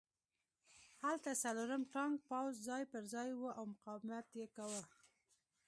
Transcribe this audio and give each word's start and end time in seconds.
هلته 1.05 1.31
څلورم 1.43 1.81
ټانک 1.93 2.15
پوځ 2.29 2.53
ځای 2.67 2.83
پرځای 2.93 3.29
و 3.33 3.43
او 3.57 3.63
مقاومت 3.73 4.27
یې 4.39 4.47
کاوه 4.55 4.81